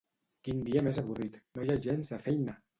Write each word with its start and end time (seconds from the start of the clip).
Quin 0.47 0.63
dia 0.69 0.83
més 0.87 1.01
avorrit, 1.03 1.39
no 1.61 1.69
hi 1.69 1.73
ha 1.77 1.79
gens 1.87 2.13
de 2.17 2.23
feina! 2.27 2.61